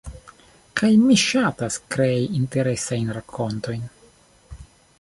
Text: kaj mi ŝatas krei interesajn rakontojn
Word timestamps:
kaj 0.79 0.87
mi 1.01 1.17
ŝatas 1.25 1.77
krei 1.95 2.25
interesajn 2.39 3.13
rakontojn 3.19 3.85